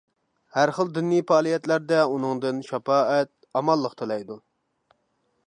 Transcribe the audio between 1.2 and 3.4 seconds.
پائالىيەتلەردە ئۇنىڭدىن شاپائەت،